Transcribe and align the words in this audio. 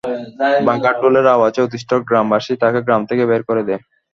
বাঘার 0.67 0.95
ঢোলের 1.01 1.27
আওয়াজে 1.35 1.59
অতিষ্ঠ 1.63 1.89
গ্রামবাসী 2.07 2.53
তাকে 2.63 2.79
গ্রাম 2.85 3.01
থেকে 3.09 3.23
বের 3.29 3.41
করে 3.49 3.61
দেয়। 3.67 3.81